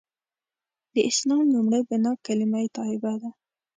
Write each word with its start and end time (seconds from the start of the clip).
د 0.93 0.95
اسلام 1.09 1.45
لومړۍ 1.55 1.81
بناء 1.89 2.15
کلیمه 2.25 2.61
طیبه 2.77 3.13
ده. 3.21 3.29